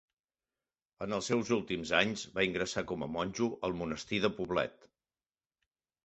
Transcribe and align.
En 1.05 1.11
els 1.17 1.25
seus 1.31 1.49
últims 1.57 1.91
anys, 1.97 2.23
va 2.37 2.45
ingressar 2.47 2.83
com 2.91 3.05
a 3.07 3.09
monjo 3.17 3.49
al 3.67 3.75
Monestir 3.83 4.23
de 4.25 4.31
Poblet. 4.39 4.89